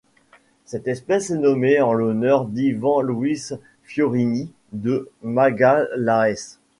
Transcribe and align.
Cette 0.65 0.87
espèce 0.87 1.29
est 1.29 1.37
nommée 1.37 1.79
en 1.79 1.93
l'honneur 1.93 2.45
d'Ivan 2.45 3.03
Luiz 3.03 3.59
Fiorini 3.83 4.51
de 4.73 5.11
Magalhães. 5.21 6.57